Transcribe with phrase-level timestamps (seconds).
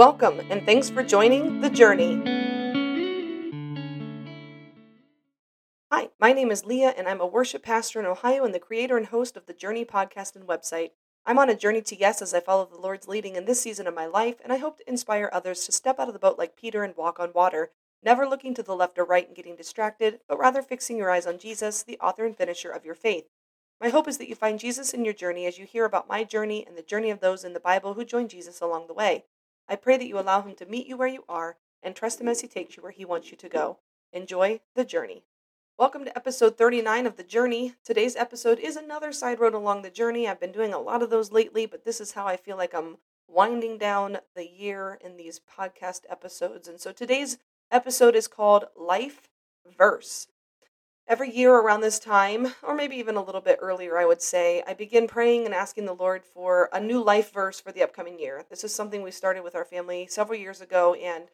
[0.00, 2.14] Welcome, and thanks for joining The Journey.
[5.92, 8.96] Hi, my name is Leah, and I'm a worship pastor in Ohio and the creator
[8.96, 10.92] and host of the Journey podcast and website.
[11.26, 13.86] I'm on a journey to yes as I follow the Lord's leading in this season
[13.86, 16.38] of my life, and I hope to inspire others to step out of the boat
[16.38, 17.70] like Peter and walk on water,
[18.02, 21.26] never looking to the left or right and getting distracted, but rather fixing your eyes
[21.26, 23.26] on Jesus, the author and finisher of your faith.
[23.82, 26.24] My hope is that you find Jesus in your journey as you hear about my
[26.24, 29.24] journey and the journey of those in the Bible who joined Jesus along the way.
[29.70, 32.26] I pray that you allow him to meet you where you are and trust him
[32.26, 33.78] as he takes you where he wants you to go.
[34.12, 35.22] Enjoy the journey.
[35.78, 37.76] Welcome to episode 39 of The Journey.
[37.84, 40.26] Today's episode is another side road along the journey.
[40.26, 42.74] I've been doing a lot of those lately, but this is how I feel like
[42.74, 42.96] I'm
[43.28, 46.66] winding down the year in these podcast episodes.
[46.66, 47.38] And so today's
[47.70, 49.30] episode is called Life
[49.78, 50.26] Verse.
[51.10, 54.62] Every year around this time, or maybe even a little bit earlier, I would say,
[54.64, 58.20] I begin praying and asking the Lord for a new life verse for the upcoming
[58.20, 58.44] year.
[58.48, 61.24] This is something we started with our family several years ago, and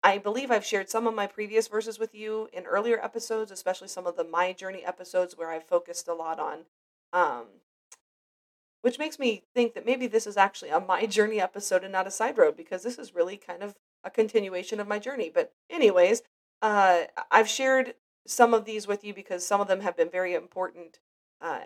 [0.00, 3.88] I believe I've shared some of my previous verses with you in earlier episodes, especially
[3.88, 6.58] some of the My Journey episodes where I've focused a lot on,
[7.12, 7.46] um,
[8.82, 12.06] which makes me think that maybe this is actually a My Journey episode and not
[12.06, 15.32] a side road because this is really kind of a continuation of my journey.
[15.34, 16.22] But, anyways,
[16.62, 17.94] uh, I've shared
[18.26, 20.98] some of these with you because some of them have been very important
[21.40, 21.60] uh,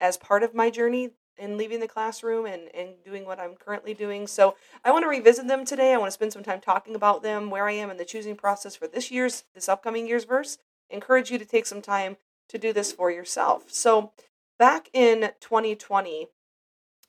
[0.00, 3.94] as part of my journey in leaving the classroom and, and doing what I'm currently
[3.94, 4.26] doing.
[4.26, 5.94] So I want to revisit them today.
[5.94, 8.36] I want to spend some time talking about them, where I am in the choosing
[8.36, 10.58] process for this year's, this upcoming year's verse.
[10.90, 12.16] Encourage you to take some time
[12.48, 13.70] to do this for yourself.
[13.72, 14.12] So
[14.58, 16.28] back in 2020,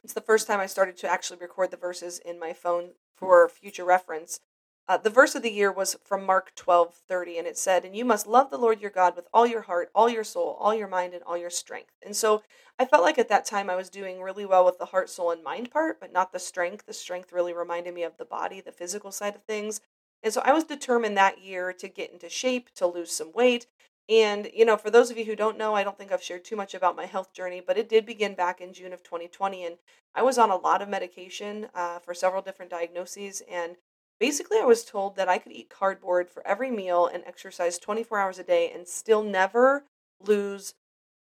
[0.04, 3.48] it's the first time I started to actually record the verses in my phone for
[3.50, 4.40] future reference.
[4.88, 7.96] Uh, the verse of the year was from Mark 12 30, and it said, And
[7.96, 10.76] you must love the Lord your God with all your heart, all your soul, all
[10.76, 11.94] your mind, and all your strength.
[12.06, 12.44] And so
[12.78, 15.32] I felt like at that time I was doing really well with the heart, soul,
[15.32, 16.86] and mind part, but not the strength.
[16.86, 19.80] The strength really reminded me of the body, the physical side of things.
[20.22, 23.68] And so I was determined that year to get into shape, to lose some weight.
[24.10, 26.44] And, you know, for those of you who don't know, I don't think I've shared
[26.44, 29.66] too much about my health journey, but it did begin back in June of 2020.
[29.66, 29.78] And
[30.14, 33.42] I was on a lot of medication uh, for several different diagnoses.
[33.50, 33.78] And
[34.20, 38.20] Basically, I was told that I could eat cardboard for every meal and exercise 24
[38.20, 39.84] hours a day and still never
[40.20, 40.76] lose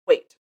[0.07, 0.37] weight.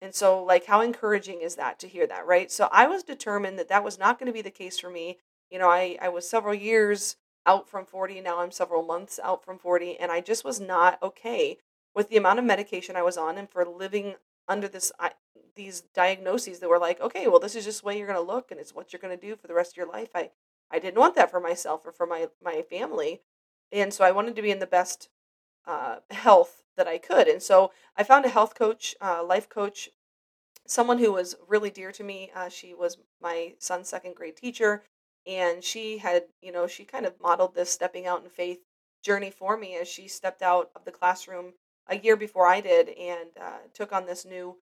[0.00, 2.50] And so, like, how encouraging is that to hear that, right?
[2.50, 5.18] So, I was determined that that was not going to be the case for me.
[5.50, 8.20] You know, I, I was several years out from 40.
[8.20, 9.98] Now I'm several months out from 40.
[9.98, 11.58] And I just was not okay
[11.94, 14.14] with the amount of medication I was on and for living
[14.48, 15.12] under this I,
[15.54, 18.32] these diagnoses that were like, okay, well, this is just the way you're going to
[18.32, 20.10] look and it's what you're going to do for the rest of your life.
[20.14, 20.30] I,
[20.70, 23.22] I didn't want that for myself or for my my family,
[23.72, 25.08] and so I wanted to be in the best
[25.66, 27.28] uh, health that I could.
[27.28, 29.90] And so I found a health coach, uh, life coach,
[30.66, 32.30] someone who was really dear to me.
[32.34, 34.84] Uh, she was my son's second grade teacher,
[35.26, 38.60] and she had, you know, she kind of modeled this stepping out in faith
[39.02, 41.54] journey for me as she stepped out of the classroom
[41.88, 44.56] a year before I did and uh, took on this new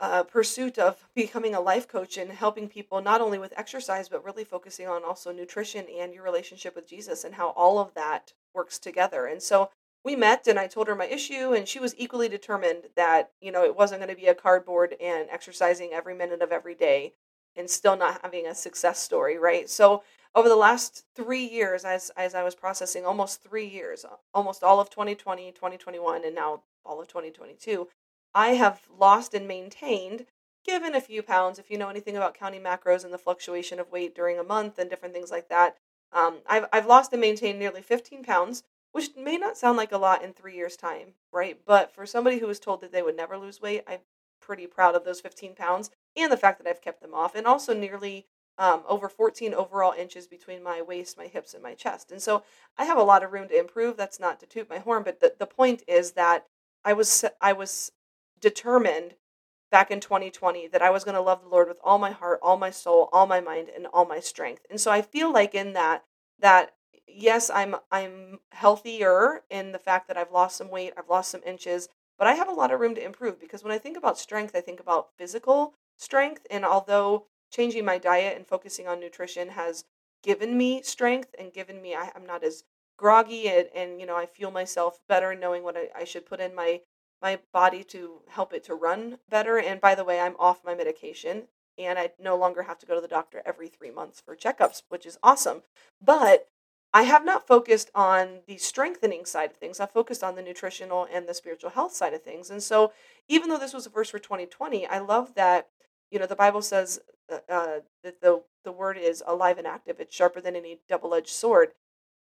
[0.00, 4.24] uh, pursuit of becoming a life coach and helping people not only with exercise but
[4.24, 8.32] really focusing on also nutrition and your relationship with Jesus and how all of that
[8.54, 9.26] works together.
[9.26, 9.70] And so
[10.04, 13.52] we met and I told her my issue and she was equally determined that, you
[13.52, 17.14] know, it wasn't going to be a cardboard and exercising every minute of every day
[17.56, 19.70] and still not having a success story, right?
[19.70, 20.02] So
[20.34, 24.04] over the last 3 years as as I was processing almost 3 years,
[24.34, 27.88] almost all of 2020, 2021 and now all of 2022,
[28.34, 30.26] I have lost and maintained,
[30.64, 31.58] given a few pounds.
[31.58, 34.78] If you know anything about counting macros and the fluctuation of weight during a month
[34.78, 35.76] and different things like that,
[36.12, 38.62] um, I've, I've lost and maintained nearly 15 pounds,
[38.92, 41.58] which may not sound like a lot in three years' time, right?
[41.64, 44.00] But for somebody who was told that they would never lose weight, I'm
[44.40, 47.46] pretty proud of those 15 pounds and the fact that I've kept them off, and
[47.46, 48.26] also nearly
[48.58, 52.12] um, over 14 overall inches between my waist, my hips, and my chest.
[52.12, 52.44] And so
[52.78, 53.96] I have a lot of room to improve.
[53.96, 56.46] That's not to toot my horn, but the, the point is that
[56.84, 57.90] I was I was
[58.44, 59.14] determined
[59.70, 62.38] back in 2020 that I was going to love the Lord with all my heart,
[62.42, 64.66] all my soul, all my mind and all my strength.
[64.70, 66.04] And so I feel like in that
[66.38, 66.74] that
[67.08, 71.40] yes, I'm I'm healthier in the fact that I've lost some weight, I've lost some
[71.46, 71.88] inches,
[72.18, 74.54] but I have a lot of room to improve because when I think about strength,
[74.54, 79.84] I think about physical strength and although changing my diet and focusing on nutrition has
[80.22, 82.64] given me strength and given me I, am not as
[82.96, 86.40] groggy and, and you know I feel myself better knowing what I, I should put
[86.40, 86.80] in my
[87.24, 89.58] my body to help it to run better.
[89.58, 91.44] And by the way, I'm off my medication
[91.78, 94.82] and I no longer have to go to the doctor every three months for checkups,
[94.90, 95.62] which is awesome.
[96.04, 96.48] But
[96.92, 99.80] I have not focused on the strengthening side of things.
[99.80, 102.50] I've focused on the nutritional and the spiritual health side of things.
[102.50, 102.92] And so,
[103.26, 105.70] even though this was a verse for 2020, I love that
[106.14, 107.00] you know, the Bible says
[107.32, 109.98] uh, uh, that the the word is alive and active.
[109.98, 111.70] It's sharper than any double edged sword.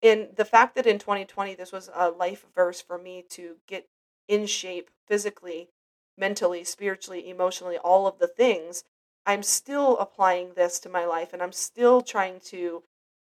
[0.02, 3.86] And the fact that in 2020 this was a life verse for me to get
[4.28, 5.68] in shape physically,
[6.16, 8.84] mentally, spiritually, emotionally, all of the things,
[9.26, 12.82] I'm still applying this to my life and I'm still trying to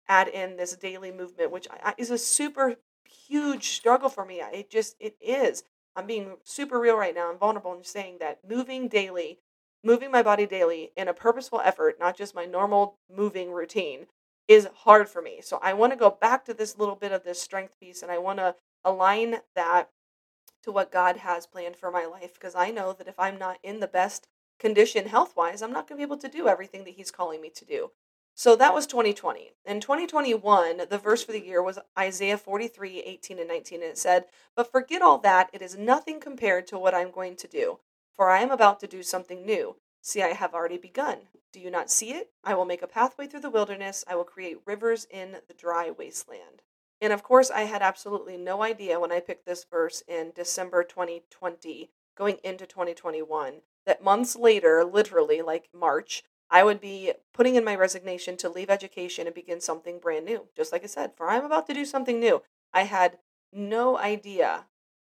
[0.08, 1.66] add in this daily movement, which
[1.98, 4.40] is a super huge struggle for me.
[4.52, 5.64] It just, it is.
[5.96, 9.38] I'm being super real right now and vulnerable and saying that moving daily,
[9.82, 14.06] moving my body daily in a purposeful effort, not just my normal moving routine,
[14.46, 15.40] is hard for me.
[15.42, 18.12] So I want to go back to this little bit of this strength piece and
[18.12, 18.54] I want to
[18.84, 19.90] align that
[20.66, 23.58] to what God has planned for my life because I know that if I'm not
[23.62, 24.26] in the best
[24.58, 27.40] condition health wise, I'm not going to be able to do everything that He's calling
[27.40, 27.92] me to do.
[28.34, 29.52] So that was 2020.
[29.64, 33.80] In 2021, the verse for the year was Isaiah 43, 18 and 19.
[33.80, 34.24] And it said,
[34.56, 35.50] But forget all that.
[35.52, 37.78] It is nothing compared to what I'm going to do.
[38.12, 39.76] For I am about to do something new.
[40.02, 41.28] See, I have already begun.
[41.52, 42.30] Do you not see it?
[42.44, 44.04] I will make a pathway through the wilderness.
[44.06, 46.62] I will create rivers in the dry wasteland.
[47.00, 50.82] And of course, I had absolutely no idea when I picked this verse in December
[50.82, 57.64] 2020, going into 2021, that months later, literally like March, I would be putting in
[57.64, 60.46] my resignation to leave education and begin something brand new.
[60.56, 62.43] Just like I said, for I'm about to do something new.
[62.72, 63.19] I had
[63.52, 64.66] no idea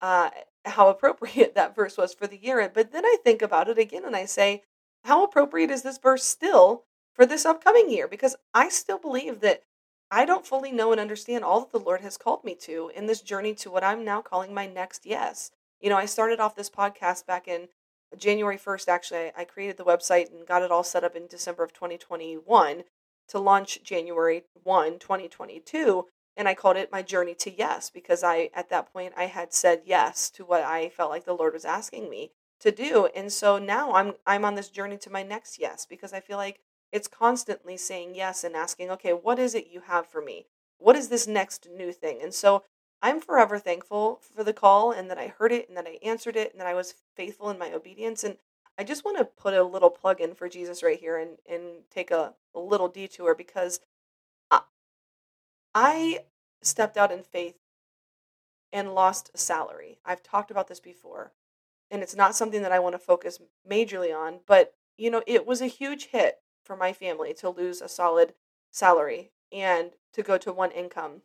[0.01, 0.29] uh,
[0.65, 2.69] how appropriate that verse was for the year.
[2.73, 4.63] But then I think about it again and I say,
[5.03, 8.07] how appropriate is this verse still for this upcoming year?
[8.07, 9.63] Because I still believe that
[10.11, 13.05] I don't fully know and understand all that the Lord has called me to in
[13.05, 15.51] this journey to what I'm now calling my next yes.
[15.79, 17.69] You know, I started off this podcast back in
[18.17, 21.63] January 1st, actually, I created the website and got it all set up in December
[21.63, 22.83] of 2021
[23.29, 26.07] to launch January 1, 2022.
[26.37, 29.53] And I called it my journey to yes because I, at that point, I had
[29.53, 33.07] said yes to what I felt like the Lord was asking me to do.
[33.15, 36.37] And so now I'm, I'm on this journey to my next yes because I feel
[36.37, 36.59] like
[36.91, 40.45] it's constantly saying yes and asking, okay, what is it you have for me?
[40.77, 42.19] What is this next new thing?
[42.21, 42.63] And so
[43.01, 46.35] I'm forever thankful for the call and that I heard it and that I answered
[46.35, 48.23] it and that I was faithful in my obedience.
[48.23, 48.37] And
[48.77, 51.83] I just want to put a little plug in for Jesus right here and, and
[51.89, 53.79] take a, a little detour because
[54.49, 54.61] I,
[55.73, 56.19] I
[56.61, 57.55] stepped out in faith
[58.73, 59.99] and lost a salary.
[60.05, 61.31] I've talked about this before,
[61.89, 63.39] and it's not something that I want to focus
[63.69, 67.81] majorly on, but you know, it was a huge hit for my family to lose
[67.81, 68.33] a solid
[68.71, 71.21] salary and to go to one income.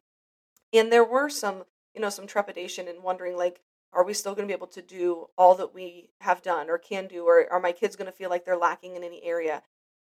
[0.72, 3.62] And there were some you know some trepidation and wondering like
[3.92, 6.76] are we still going to be able to do all that we have done or
[6.76, 9.62] can do or are my kids going to feel like they're lacking in any area?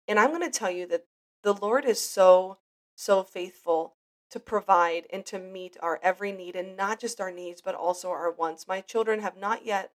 [0.07, 1.05] And i'm going to tell you that
[1.43, 2.57] the lord is so
[2.95, 3.95] so faithful
[4.29, 8.09] to provide and to meet our every need and not just our needs but also
[8.09, 8.67] our wants.
[8.67, 9.91] My children have not yet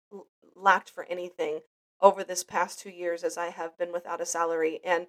[0.56, 1.62] lacked for anything
[2.02, 5.08] over this past two years as i have been without a salary and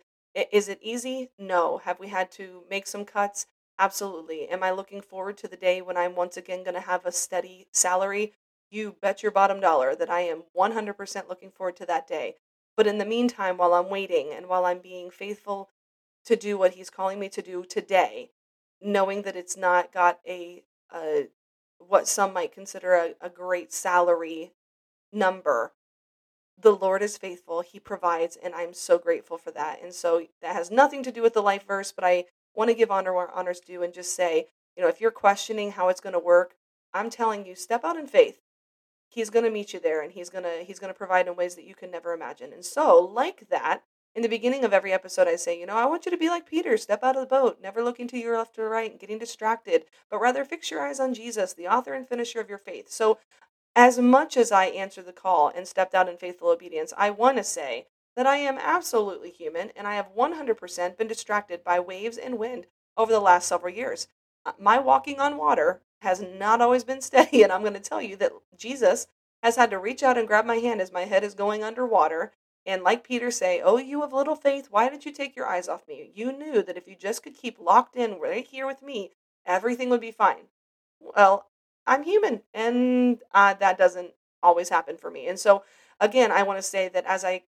[0.53, 3.47] is it easy no have we had to make some cuts
[3.79, 4.49] Absolutely.
[4.49, 7.13] Am I looking forward to the day when I'm once again going to have a
[7.13, 8.33] steady salary?
[8.71, 12.37] You bet your bottom dollar that I am 100% looking forward to that day.
[12.77, 15.71] But in the meantime, while I'm waiting and while I'm being faithful
[16.25, 18.31] to do what He's calling me to do today,
[18.81, 21.29] knowing that it's not got a, a
[21.79, 24.53] what some might consider a, a great salary
[25.13, 25.73] number,
[26.59, 27.61] the Lord is faithful.
[27.61, 29.83] He provides, and I'm so grateful for that.
[29.83, 32.25] And so that has nothing to do with the life verse, but I
[32.55, 35.73] want to give honor where honor's due and just say, you know, if you're questioning
[35.73, 36.55] how it's going to work,
[36.95, 38.41] I'm telling you, step out in faith.
[39.09, 41.37] He's going to meet you there and he's going to he's going to provide in
[41.37, 42.53] ways that you can never imagine.
[42.53, 43.83] And so, like that,
[44.15, 46.29] in the beginning of every episode I say, you know, I want you to be
[46.29, 48.99] like Peter, step out of the boat, never looking to your left or right and
[48.99, 52.59] getting distracted, but rather fix your eyes on Jesus, the author and finisher of your
[52.59, 52.91] faith.
[52.91, 53.19] So,
[53.77, 57.37] as much as I answered the call and stepped out in faithful obedience, I want
[57.37, 62.17] to say that I am absolutely human and I have 100% been distracted by waves
[62.17, 62.67] and wind
[62.97, 64.09] over the last several years.
[64.47, 68.01] Uh, my walking on water has not always been steady, and I'm going to tell
[68.01, 69.09] you that Jesus
[69.43, 72.33] has had to reach out and grab my hand as my head is going underwater.
[72.65, 75.69] And like Peter say, "Oh, you of little faith, why did you take your eyes
[75.69, 76.11] off me?
[76.15, 79.13] You knew that if you just could keep locked in right here with me,
[79.45, 80.49] everything would be fine."
[81.01, 81.47] Well,
[81.87, 84.13] I'm human, and uh, that doesn't
[84.43, 85.27] always happen for me.
[85.29, 85.63] And so,
[86.01, 87.43] again, I want to say that as I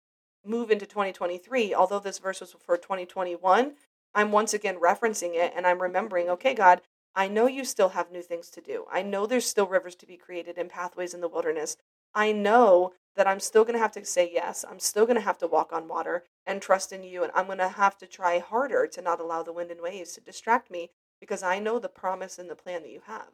[0.45, 3.73] move into 2023, although this verse was for 2021,
[4.13, 6.81] I'm once again referencing it and I'm remembering, okay, God,
[7.15, 8.85] I know you still have new things to do.
[8.91, 11.77] I know there's still rivers to be created and pathways in the wilderness.
[12.13, 14.63] I know that I'm still going to have to say yes.
[14.69, 17.23] I'm still going to have to walk on water and trust in you.
[17.23, 20.13] And I'm going to have to try harder to not allow the wind and waves
[20.13, 23.29] to distract me because I know the promise and the plan that you have.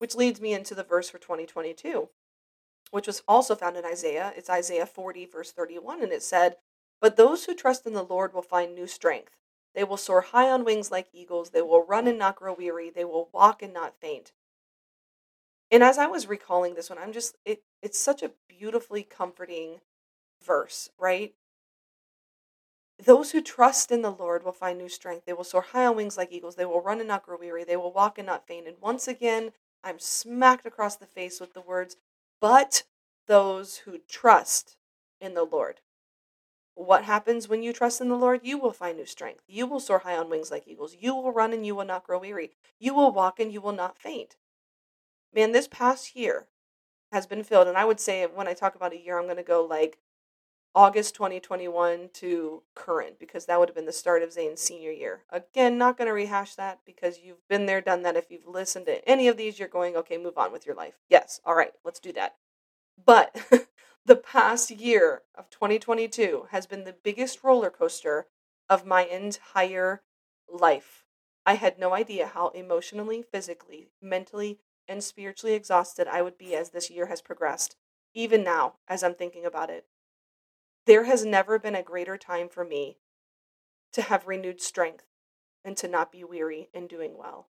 [0.00, 2.08] Which leads me into the verse for 2022
[2.90, 4.32] which was also found in Isaiah.
[4.36, 6.56] It's Isaiah 40, verse 31, and it said,
[7.00, 9.36] But those who trust in the Lord will find new strength.
[9.74, 11.50] They will soar high on wings like eagles.
[11.50, 12.90] They will run and not grow weary.
[12.90, 14.32] They will walk and not faint.
[15.70, 19.80] And as I was recalling this one, I'm just it it's such a beautifully comforting
[20.44, 21.34] verse, right?
[22.98, 25.24] Those who trust in the Lord will find new strength.
[25.24, 26.56] They will soar high on wings like eagles.
[26.56, 27.62] They will run and not grow weary.
[27.62, 28.66] They will walk and not faint.
[28.66, 31.96] And once again, I'm smacked across the face with the words,
[32.40, 32.84] but
[33.26, 34.76] those who trust
[35.20, 35.80] in the Lord.
[36.74, 38.40] What happens when you trust in the Lord?
[38.42, 39.44] You will find new strength.
[39.46, 40.96] You will soar high on wings like eagles.
[40.98, 42.52] You will run and you will not grow weary.
[42.78, 44.36] You will walk and you will not faint.
[45.34, 46.46] Man, this past year
[47.12, 49.36] has been filled, and I would say when I talk about a year, I'm going
[49.36, 49.98] to go like
[50.74, 55.22] August 2021 to current because that would have been the start of Zane's senior year.
[55.30, 58.16] Again, not going to rehash that because you've been there, done that.
[58.16, 60.94] If you've listened to any of these, you're going, okay, move on with your life.
[61.08, 62.36] Yes, all right, let's do that.
[63.04, 63.34] But
[64.06, 68.26] the past year of 2022 has been the biggest roller coaster
[68.68, 70.02] of my entire
[70.48, 71.04] life.
[71.44, 76.70] I had no idea how emotionally, physically, mentally, and spiritually exhausted I would be as
[76.70, 77.76] this year has progressed,
[78.14, 79.86] even now, as I'm thinking about it.
[80.86, 82.98] There has never been a greater time for me
[83.92, 85.04] to have renewed strength
[85.64, 87.48] and to not be weary in doing well.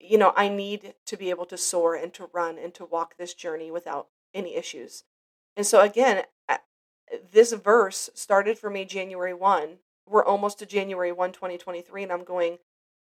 [0.00, 3.16] You know, I need to be able to soar and to run and to walk
[3.16, 5.04] this journey without any issues.
[5.56, 6.24] And so, again,
[7.32, 9.78] this verse started for me January 1.
[10.06, 12.58] We're almost to January 1, 2023, and I'm going,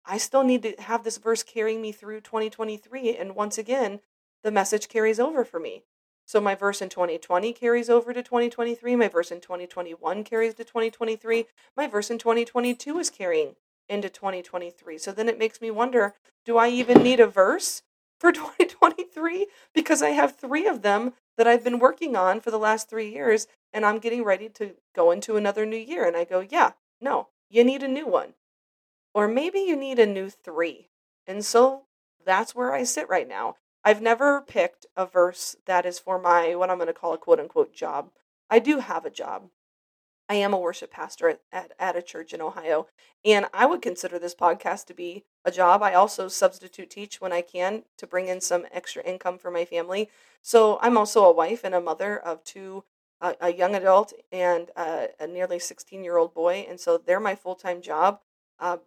[0.06, 3.16] I still need to have this verse carrying me through 2023.
[3.16, 4.00] And once again,
[4.44, 5.84] the message carries over for me.
[6.26, 8.96] So my verse in 2020 carries over to 2023.
[8.96, 11.46] My verse in 2021 carries to 2023.
[11.78, 13.56] My verse in 2022 is carrying
[13.88, 14.98] into 2023.
[14.98, 16.16] So then it makes me wonder
[16.46, 17.84] do I even need a verse
[18.20, 19.48] for 2023?
[19.74, 23.12] Because I have three of them that I've been working on for the last three
[23.12, 26.08] years, and I'm getting ready to go into another new year.
[26.08, 28.34] And I go, yeah, no, you need a new one.
[29.14, 30.90] Or maybe you need a new three.
[31.28, 31.84] And so
[32.26, 33.56] that's where I sit right now.
[33.86, 37.20] I've never picked a verse that is for my, what I'm going to call a
[37.20, 38.10] quote unquote job.
[38.50, 39.50] I do have a job.
[40.28, 42.88] I am a worship pastor at, at, at, a church in Ohio,
[43.24, 45.84] and I would consider this podcast to be a job.
[45.84, 49.66] I also substitute teach when I can to bring in some extra income for my
[49.66, 50.10] family.
[50.42, 52.86] So I'm also a wife and a mother of two,
[53.22, 57.36] uh, a young adult and a nearly 16 year old boy, and so they're my
[57.36, 58.20] full time job.
[58.60, 58.78] Uh,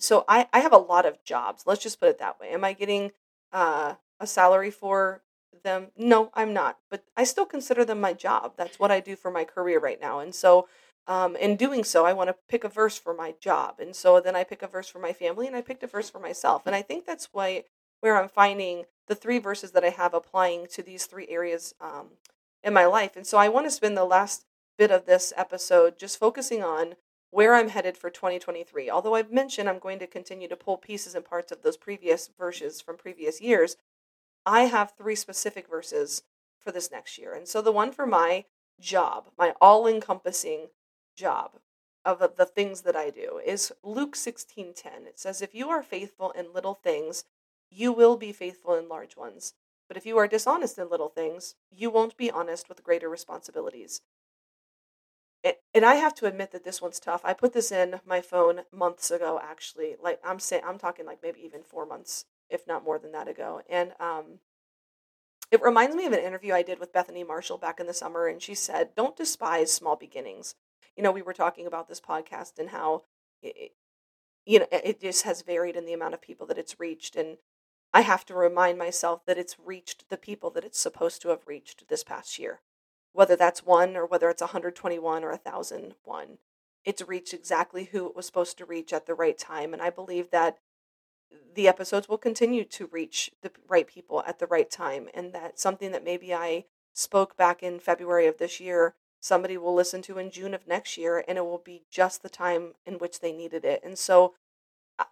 [0.00, 1.64] so I, I have a lot of jobs.
[1.66, 2.48] Let's just put it that way.
[2.48, 3.12] Am I getting
[3.52, 5.22] uh, a salary for
[5.64, 5.88] them?
[5.96, 6.78] No, I'm not.
[6.90, 8.54] But I still consider them my job.
[8.56, 10.20] That's what I do for my career right now.
[10.20, 10.68] And so,
[11.06, 13.80] um, in doing so, I want to pick a verse for my job.
[13.80, 16.08] And so then I pick a verse for my family and I picked a verse
[16.08, 16.62] for myself.
[16.64, 17.64] And I think that's why
[18.00, 22.10] where I'm finding the three verses that I have applying to these three areas um,
[22.62, 23.16] in my life.
[23.16, 24.44] And so I want to spend the last
[24.78, 26.94] bit of this episode just focusing on
[27.30, 28.90] where I'm headed for 2023.
[28.90, 32.28] Although I've mentioned I'm going to continue to pull pieces and parts of those previous
[32.38, 33.76] verses from previous years,
[34.44, 36.22] I have three specific verses
[36.60, 37.34] for this next year.
[37.34, 38.44] And so the one for my
[38.80, 40.68] job, my all encompassing
[41.16, 41.52] job
[42.04, 45.06] of the things that I do is Luke 16:10.
[45.06, 47.24] It says if you are faithful in little things,
[47.70, 49.54] you will be faithful in large ones.
[49.88, 54.00] But if you are dishonest in little things, you won't be honest with greater responsibilities.
[55.74, 57.22] And I have to admit that this one's tough.
[57.24, 59.96] I put this in my phone months ago, actually.
[60.00, 63.28] Like I'm saying, I'm talking like maybe even four months if not more than that
[63.28, 63.62] ago.
[63.68, 64.38] And um,
[65.50, 68.26] it reminds me of an interview I did with Bethany Marshall back in the summer,
[68.26, 70.54] and she said, "Don't despise small beginnings."
[70.96, 73.04] You know, we were talking about this podcast and how,
[73.42, 73.72] it,
[74.44, 77.38] you know, it just has varied in the amount of people that it's reached, and
[77.92, 81.46] I have to remind myself that it's reached the people that it's supposed to have
[81.46, 82.60] reached this past year,
[83.12, 86.38] whether that's one or whether it's 121 or 1001.
[86.84, 89.90] It's reached exactly who it was supposed to reach at the right time, and I
[89.90, 90.58] believe that
[91.54, 95.58] the episodes will continue to reach the right people at the right time and that
[95.58, 100.18] something that maybe I spoke back in February of this year somebody will listen to
[100.18, 103.32] in June of next year and it will be just the time in which they
[103.32, 103.80] needed it.
[103.84, 104.34] And so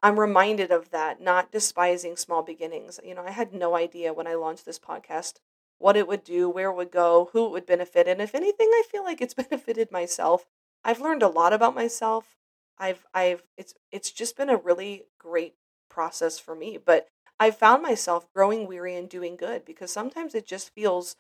[0.03, 2.99] I'm reminded of that, not despising small beginnings.
[3.05, 5.35] You know, I had no idea when I launched this podcast
[5.79, 8.07] what it would do, where it would go, who it would benefit.
[8.07, 10.45] And if anything, I feel like it's benefited myself.
[10.85, 12.37] I've learned a lot about myself.
[12.79, 15.55] I've I've it's it's just been a really great
[16.01, 16.79] process for me.
[16.83, 21.17] But I found myself growing weary and doing good because sometimes it just feels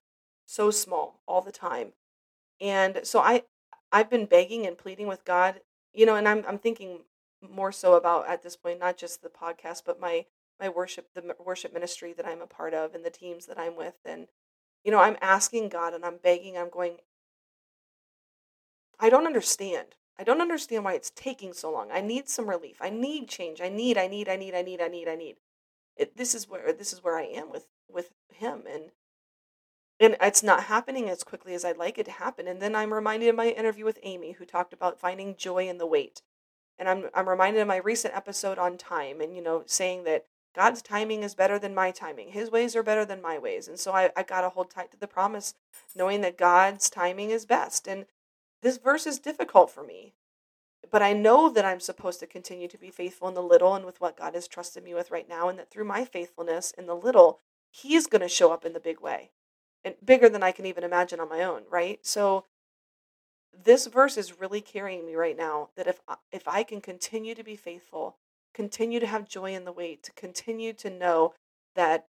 [0.46, 1.92] so small all the time.
[2.62, 3.42] And so I
[3.92, 5.60] I've been begging and pleading with God,
[5.92, 7.00] you know, and I'm I'm thinking
[7.42, 10.24] more so about at this point not just the podcast but my
[10.58, 13.76] my worship the worship ministry that I'm a part of and the teams that I'm
[13.76, 14.28] with and
[14.82, 16.96] you know, I'm asking God and I'm begging, I'm going
[18.98, 19.94] I don't understand.
[20.20, 21.90] I don't understand why it's taking so long.
[21.90, 22.76] I need some relief.
[22.82, 23.62] I need change.
[23.62, 25.36] I need, I need, I need, I need, I need, I need.
[25.96, 28.90] It, this is where this is where I am with with him and
[29.98, 32.46] and it's not happening as quickly as I'd like it to happen.
[32.46, 35.78] And then I'm reminded of my interview with Amy, who talked about finding joy in
[35.78, 36.20] the wait.
[36.78, 40.26] And I'm I'm reminded of my recent episode on time and you know, saying that
[40.54, 42.32] God's timing is better than my timing.
[42.32, 43.68] His ways are better than my ways.
[43.68, 45.54] And so I, I gotta hold tight to the promise,
[45.96, 47.86] knowing that God's timing is best.
[47.88, 48.04] And
[48.62, 50.14] this verse is difficult for me.
[50.90, 53.84] But I know that I'm supposed to continue to be faithful in the little and
[53.84, 56.86] with what God has trusted me with right now, and that through my faithfulness in
[56.86, 57.38] the little,
[57.70, 59.30] He's going to show up in the big way
[59.84, 62.00] and bigger than I can even imagine on my own, right?
[62.02, 62.44] So
[63.52, 66.00] this verse is really carrying me right now that if
[66.32, 68.16] if I can continue to be faithful,
[68.54, 71.34] continue to have joy in the wait, to continue to know
[71.74, 72.06] that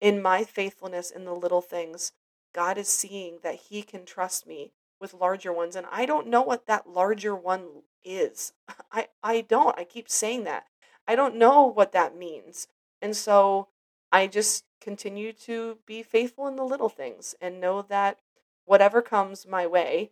[0.00, 2.12] in my faithfulness in the little things,
[2.52, 4.72] God is seeing that he can trust me
[5.02, 8.54] with larger ones and I don't know what that larger one is.
[8.92, 9.78] I I don't.
[9.78, 10.64] I keep saying that.
[11.06, 12.68] I don't know what that means.
[13.02, 13.68] And so
[14.10, 18.18] I just continue to be faithful in the little things and know that
[18.64, 20.10] whatever comes my way,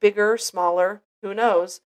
[0.00, 1.80] bigger, smaller, who knows,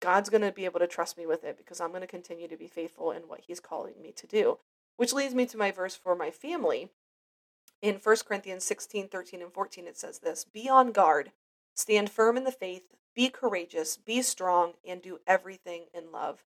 [0.00, 2.48] God's going to be able to trust me with it because I'm going to continue
[2.48, 4.58] to be faithful in what He's calling me to do.
[4.96, 6.90] Which leads me to my verse for my family.
[7.82, 11.32] In 1 Corinthians 16, 13, and 14, it says this Be on guard,
[11.74, 16.44] stand firm in the faith, be courageous, be strong, and do everything in love.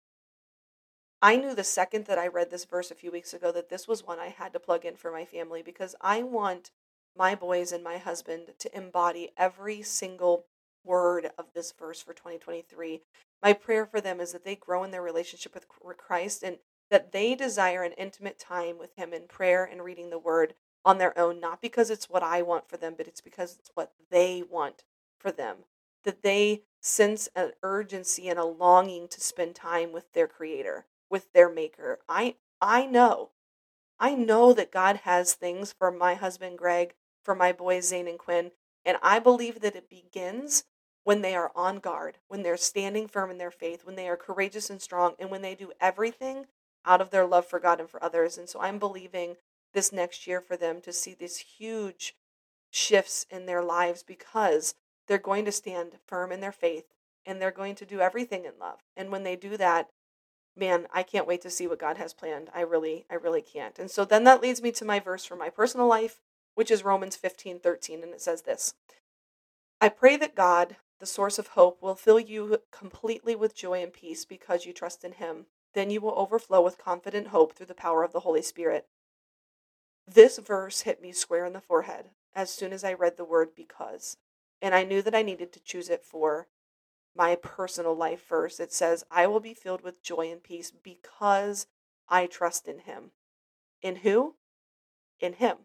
[1.21, 3.87] I knew the second that I read this verse a few weeks ago that this
[3.87, 6.71] was one I had to plug in for my family because I want
[7.17, 10.45] my boys and my husband to embody every single
[10.83, 13.01] word of this verse for 2023.
[13.41, 16.57] My prayer for them is that they grow in their relationship with Christ and
[16.91, 20.53] that they desire an intimate time with Him in prayer and reading the Word
[20.85, 23.71] on their own, not because it's what I want for them, but it's because it's
[23.73, 24.83] what they want
[25.19, 25.57] for them.
[26.03, 31.31] That they sense an urgency and a longing to spend time with their Creator with
[31.33, 31.99] their maker.
[32.09, 33.29] I I know.
[33.99, 36.93] I know that God has things for my husband Greg,
[37.23, 38.51] for my boys Zane and Quinn,
[38.83, 40.65] and I believe that it begins
[41.03, 44.17] when they are on guard, when they're standing firm in their faith, when they are
[44.17, 46.47] courageous and strong, and when they do everything
[46.85, 48.37] out of their love for God and for others.
[48.37, 49.37] And so I'm believing
[49.75, 52.15] this next year for them to see these huge
[52.71, 54.73] shifts in their lives because
[55.07, 56.85] they're going to stand firm in their faith
[57.25, 58.79] and they're going to do everything in love.
[58.97, 59.89] And when they do that,
[60.57, 62.49] man, I can't wait to see what God has planned.
[62.53, 63.77] I really, I really can't.
[63.77, 66.19] And so then that leads me to my verse for my personal life,
[66.55, 68.03] which is Romans 15 13.
[68.03, 68.73] And it says this
[69.81, 73.93] I pray that God, the source of hope, will fill you completely with joy and
[73.93, 75.47] peace because you trust in Him.
[75.73, 78.87] Then you will overflow with confident hope through the power of the Holy Spirit.
[80.07, 83.49] This verse hit me square in the forehead as soon as I read the word
[83.55, 84.17] because.
[84.61, 86.47] And I knew that I needed to choose it for
[87.15, 88.59] my personal life first.
[88.59, 91.67] It says, I will be filled with joy and peace because
[92.09, 93.11] I trust in Him.
[93.81, 94.35] In who?
[95.19, 95.57] In Him.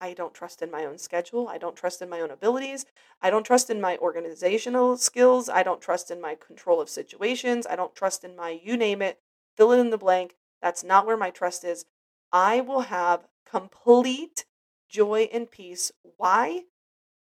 [0.00, 1.48] I don't trust in my own schedule.
[1.48, 2.84] I don't trust in my own abilities.
[3.20, 5.48] I don't trust in my organizational skills.
[5.48, 7.66] I don't trust in my control of situations.
[7.68, 9.20] I don't trust in my you name it,
[9.56, 10.34] fill it in the blank.
[10.60, 11.84] That's not where my trust is.
[12.32, 14.46] I will have complete
[14.88, 15.92] joy and peace.
[16.16, 16.62] Why?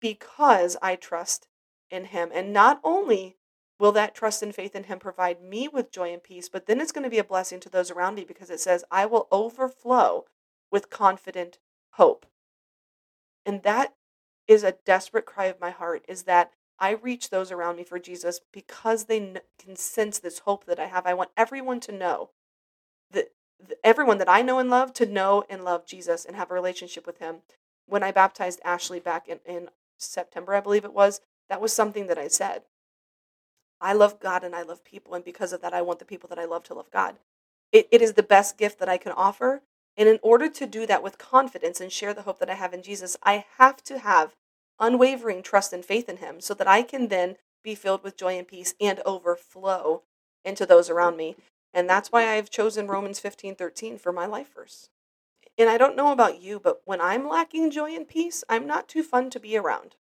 [0.01, 1.47] Because I trust
[1.89, 2.29] in Him.
[2.33, 3.37] And not only
[3.79, 6.81] will that trust and faith in him provide me with joy and peace but then
[6.81, 9.27] it's going to be a blessing to those around me because it says i will
[9.31, 10.25] overflow
[10.71, 11.59] with confident
[11.91, 12.25] hope
[13.45, 13.93] and that
[14.47, 17.99] is a desperate cry of my heart is that i reach those around me for
[17.99, 22.31] jesus because they can sense this hope that i have i want everyone to know
[23.11, 23.29] that
[23.83, 27.05] everyone that i know and love to know and love jesus and have a relationship
[27.07, 27.37] with him
[27.87, 32.07] when i baptized ashley back in, in september i believe it was that was something
[32.07, 32.63] that i said
[33.79, 35.13] I love God and I love people.
[35.13, 37.17] And because of that, I want the people that I love to love God.
[37.71, 39.61] It, it is the best gift that I can offer.
[39.95, 42.73] And in order to do that with confidence and share the hope that I have
[42.73, 44.35] in Jesus, I have to have
[44.79, 48.37] unwavering trust and faith in Him so that I can then be filled with joy
[48.37, 50.03] and peace and overflow
[50.45, 51.35] into those around me.
[51.77, 54.89] And that's why I've chosen Romans 15 13 for my life verse.
[55.59, 58.87] And I don't know about you, but when I'm lacking joy and peace, I'm not
[58.87, 59.95] too fun to be around.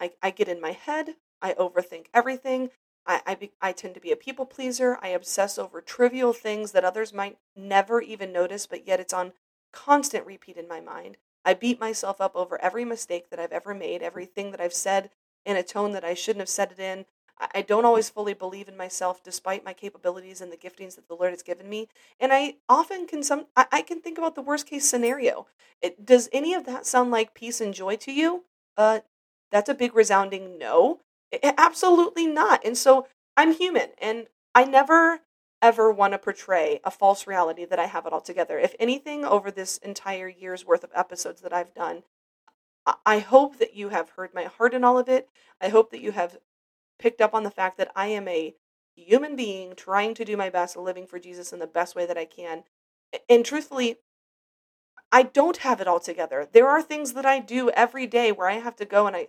[0.00, 1.16] I, I get in my head.
[1.42, 2.70] I overthink everything.
[3.06, 4.96] I, I, be, I tend to be a people pleaser.
[5.02, 9.34] I obsess over trivial things that others might never even notice, but yet it's on
[9.72, 11.18] constant repeat in my mind.
[11.44, 15.10] I beat myself up over every mistake that I've ever made, everything that I've said
[15.44, 17.04] in a tone that I shouldn't have said it in.
[17.54, 21.14] I don't always fully believe in myself despite my capabilities and the giftings that the
[21.14, 21.88] Lord has given me.
[22.18, 25.46] And I often can some I, I can think about the worst case scenario.
[25.80, 28.44] It, does any of that sound like peace and joy to you?
[28.76, 29.00] Uh
[29.50, 31.00] that's a big resounding no
[31.42, 32.64] Absolutely not.
[32.64, 35.20] And so I'm human and I never
[35.62, 38.58] ever want to portray a false reality that I have it all together.
[38.58, 42.02] If anything, over this entire year's worth of episodes that I've done,
[43.04, 45.28] I hope that you have heard my heart in all of it.
[45.60, 46.38] I hope that you have
[47.00, 48.54] picked up on the fact that I am a
[48.94, 52.18] human being trying to do my best, living for Jesus in the best way that
[52.18, 52.64] I can.
[53.28, 53.96] And truthfully,
[55.10, 56.46] I don't have it all together.
[56.52, 59.28] There are things that I do every day where I have to go and I,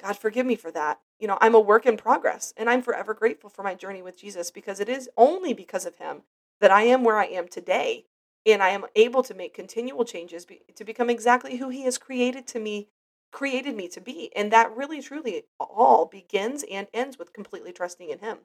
[0.00, 1.00] God forgive me for that.
[1.20, 4.18] You know, I'm a work in progress and I'm forever grateful for my journey with
[4.18, 6.22] Jesus because it is only because of him
[6.60, 8.06] that I am where I am today.
[8.44, 11.96] And I am able to make continual changes be, to become exactly who he has
[11.96, 12.88] created to me,
[13.32, 14.30] created me to be.
[14.36, 18.38] And that really, truly all begins and ends with completely trusting in him.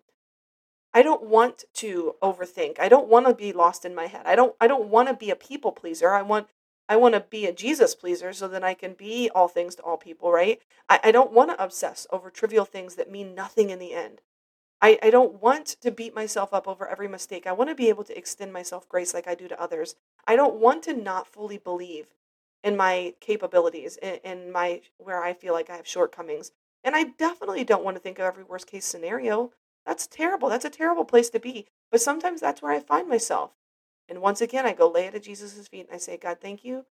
[0.93, 2.79] I don't want to overthink.
[2.79, 4.23] I don't want to be lost in my head.
[4.25, 6.09] I don't I don't want to be a people pleaser.
[6.09, 6.47] I want
[6.89, 9.83] I want to be a Jesus pleaser so that I can be all things to
[9.83, 10.59] all people, right?
[10.87, 14.21] I, I don't want to obsess over trivial things that mean nothing in the end.
[14.81, 17.45] I, I don't want to beat myself up over every mistake.
[17.45, 19.95] I want to be able to extend myself grace like I do to others.
[20.25, 22.07] I don't want to not fully believe
[22.63, 26.51] in my capabilities in, in my where I feel like I have shortcomings.
[26.83, 29.51] And I definitely don't want to think of every worst case scenario.
[29.85, 30.49] That's terrible.
[30.49, 31.67] That's a terrible place to be.
[31.91, 33.51] But sometimes that's where I find myself.
[34.09, 36.63] And once again, I go lay it at Jesus' feet and I say, God, thank
[36.63, 36.85] you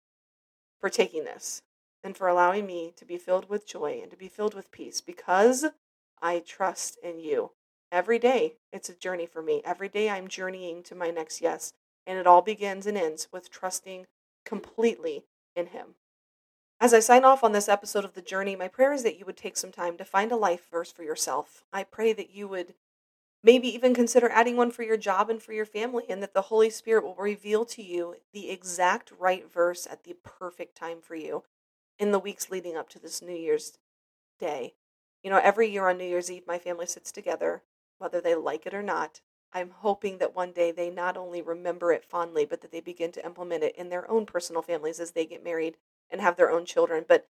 [0.81, 1.63] for taking this
[2.03, 5.01] and for allowing me to be filled with joy and to be filled with peace
[5.01, 5.67] because
[6.21, 7.53] I trust in you.
[7.91, 9.63] Every day, it's a journey for me.
[9.65, 11.73] Every day, I'm journeying to my next yes.
[12.07, 14.07] And it all begins and ends with trusting
[14.45, 15.25] completely
[15.57, 15.95] in Him.
[16.81, 19.25] As I sign off on this episode of The Journey, my prayer is that you
[19.25, 21.65] would take some time to find a life verse for yourself.
[21.73, 22.75] I pray that you would
[23.45, 26.43] Maybe even consider adding one for your job and for your family, and that the
[26.43, 31.15] Holy Spirit will reveal to you the exact right verse at the perfect time for
[31.15, 31.45] you
[31.99, 33.77] in the weeks leading up to this New Year's
[34.41, 34.73] Day.
[35.23, 37.63] You know, every year on New Year's Eve, my family sits together,
[37.99, 39.21] whether they like it or not.
[39.55, 43.13] I'm hoping that one day they not only remember it fondly, but that they begin
[43.13, 45.77] to implement it in their own personal families as they get married
[46.11, 47.05] and have their own children.
[47.09, 47.29] But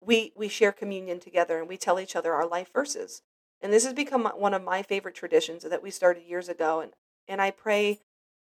[0.00, 3.22] we we share communion together and we tell each other our life verses.
[3.60, 6.80] And this has become one of my favorite traditions that we started years ago.
[6.80, 6.92] And,
[7.26, 8.00] and I pray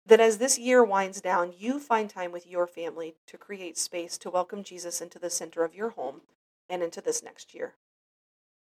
[0.05, 4.17] that as this year winds down, you find time with your family to create space
[4.19, 6.21] to welcome Jesus into the center of your home
[6.69, 7.75] and into this next year.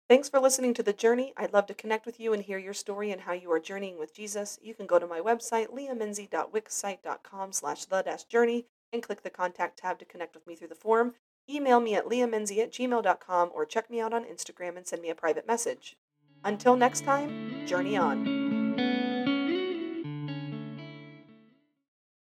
[0.09, 1.33] Thanks for listening to The Journey.
[1.37, 3.99] I'd love to connect with you and hear your story and how you are journeying
[3.99, 4.57] with Jesus.
[4.63, 9.99] You can go to my website, leahmenzie.wixsite.com slash the journey and click the contact tab
[9.99, 11.15] to connect with me through the form.
[11.51, 15.11] Email me at leahmenzie at gmail.com or check me out on Instagram and send me
[15.11, 15.97] a private message.
[16.45, 18.46] Until next time, journey on.